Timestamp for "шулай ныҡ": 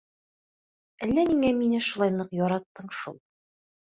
1.87-2.33